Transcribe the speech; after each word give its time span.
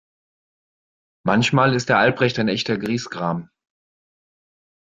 Manchmal 1.27 1.75
ist 1.75 1.89
Herr 1.89 1.99
Albrecht 1.99 2.39
ein 2.39 2.47
echter 2.47 2.75
Griesgram. 2.79 3.51